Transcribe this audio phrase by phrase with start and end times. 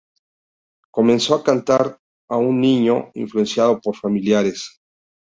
[0.89, 4.81] Comenzó a cantar aún niño, influenciado por familiares.